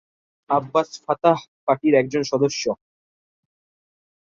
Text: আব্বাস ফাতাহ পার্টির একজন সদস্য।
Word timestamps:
আব্বাস 0.49 0.89
ফাতাহ 1.03 1.37
পার্টির 1.65 1.93
একজন 1.95 2.23
সদস্য। 2.31 2.63